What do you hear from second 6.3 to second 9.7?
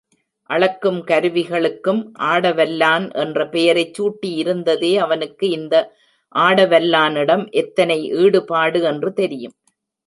ஆடவல்லானிடம் எத்தனை ஈடுபாடு என்று தெரியும்.